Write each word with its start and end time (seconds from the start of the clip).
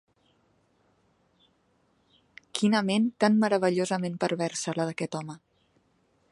Quina 2.59 2.83
ment 2.87 3.07
tan 3.25 3.39
meravellosament 3.43 4.19
perversa, 4.25 4.77
la 4.81 4.89
d'aquest 4.91 5.19
home! 5.23 5.41